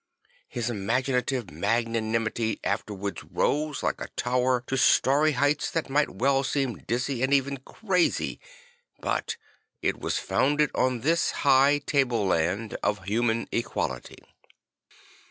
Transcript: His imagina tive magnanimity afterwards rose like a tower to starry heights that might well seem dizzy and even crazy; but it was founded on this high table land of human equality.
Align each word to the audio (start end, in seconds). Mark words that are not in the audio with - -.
His 0.47 0.67
imagina 0.67 1.21
tive 1.23 1.51
magnanimity 1.51 2.59
afterwards 2.63 3.23
rose 3.23 3.83
like 3.83 4.01
a 4.01 4.07
tower 4.15 4.63
to 4.65 4.75
starry 4.75 5.33
heights 5.33 5.69
that 5.69 5.91
might 5.91 6.09
well 6.09 6.43
seem 6.43 6.79
dizzy 6.79 7.21
and 7.21 7.31
even 7.31 7.57
crazy; 7.59 8.39
but 8.99 9.37
it 9.83 9.99
was 9.99 10.17
founded 10.17 10.71
on 10.73 11.01
this 11.01 11.29
high 11.45 11.81
table 11.85 12.25
land 12.25 12.77
of 12.81 13.03
human 13.03 13.47
equality. 13.51 14.17